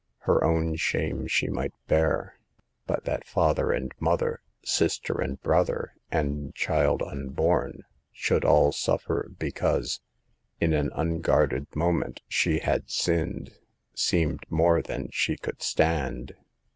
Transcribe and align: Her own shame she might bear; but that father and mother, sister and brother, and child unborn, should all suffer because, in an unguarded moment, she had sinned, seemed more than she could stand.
Her 0.21 0.43
own 0.43 0.77
shame 0.77 1.27
she 1.27 1.47
might 1.47 1.75
bear; 1.85 2.39
but 2.87 3.03
that 3.05 3.23
father 3.23 3.71
and 3.71 3.91
mother, 3.99 4.41
sister 4.63 5.21
and 5.21 5.39
brother, 5.43 5.93
and 6.09 6.55
child 6.55 7.03
unborn, 7.03 7.83
should 8.11 8.43
all 8.43 8.71
suffer 8.71 9.29
because, 9.37 10.01
in 10.59 10.73
an 10.73 10.89
unguarded 10.95 11.75
moment, 11.75 12.21
she 12.27 12.57
had 12.61 12.89
sinned, 12.89 13.51
seemed 13.93 14.43
more 14.49 14.81
than 14.81 15.09
she 15.11 15.37
could 15.37 15.61
stand. 15.61 16.31